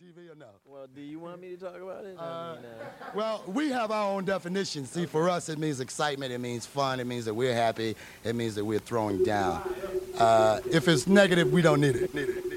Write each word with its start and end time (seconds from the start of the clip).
TV 0.00 0.30
or 0.30 0.34
no? 0.34 0.46
Well, 0.64 0.86
do 0.94 1.00
you 1.00 1.18
want 1.18 1.40
me 1.40 1.50
to 1.50 1.56
talk 1.56 1.76
about 1.76 2.04
it? 2.04 2.16
Uh, 2.18 2.54
mean, 2.54 2.64
uh, 2.64 3.10
Well, 3.14 3.42
we 3.46 3.70
have 3.70 3.90
our 3.90 4.12
own 4.14 4.24
definition. 4.24 4.86
See, 4.86 5.06
for 5.06 5.28
us, 5.28 5.48
it 5.48 5.58
means 5.58 5.80
excitement. 5.80 6.32
It 6.32 6.38
means 6.38 6.66
fun. 6.66 7.00
It 7.00 7.06
means 7.06 7.24
that 7.26 7.34
we're 7.34 7.54
happy. 7.54 7.96
It 8.24 8.34
means 8.34 8.54
that 8.54 8.64
we're 8.64 8.78
throwing 8.78 9.24
down. 9.24 9.62
Uh, 10.18 10.60
if 10.70 10.88
it's 10.88 11.06
negative, 11.06 11.52
we 11.52 11.62
don't 11.62 11.80
need 11.80 11.96
it. 11.96 12.14
Need 12.14 12.28
it. 12.28 12.51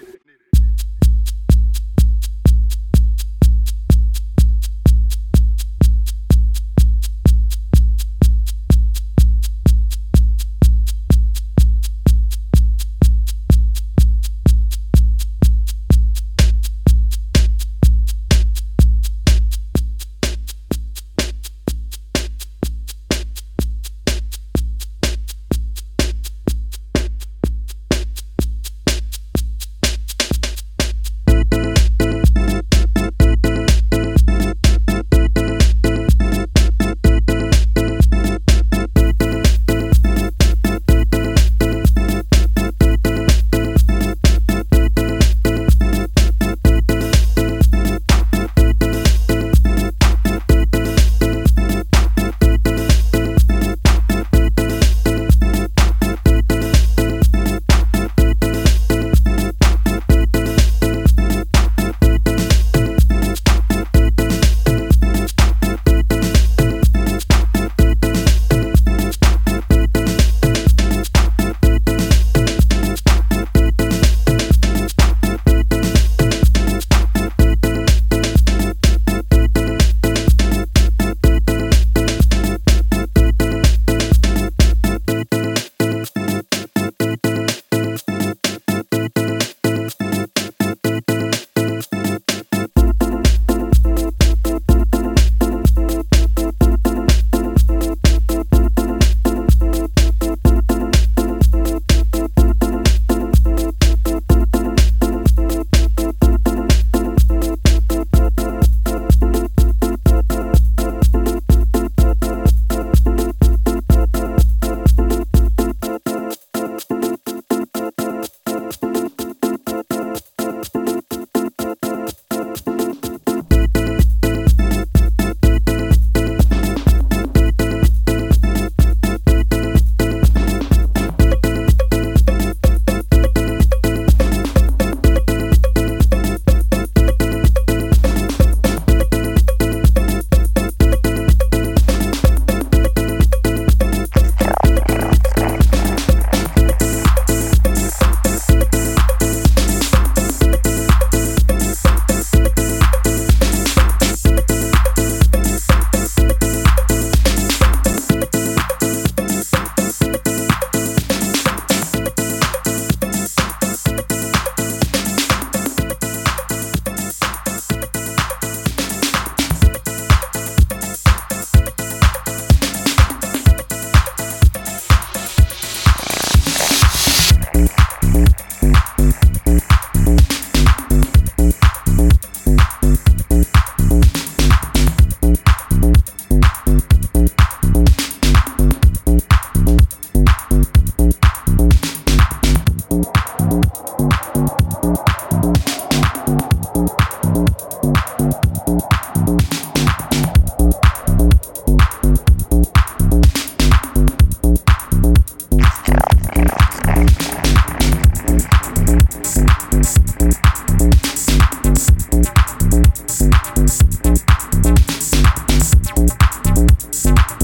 Need 217.04 217.35